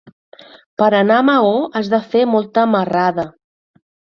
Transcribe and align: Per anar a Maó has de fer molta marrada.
Per 0.81 0.87
anar 0.99 1.17
a 1.23 1.27
Maó 1.27 1.53
has 1.81 1.91
de 1.97 2.01
fer 2.15 2.25
molta 2.33 2.67
marrada. 2.73 3.31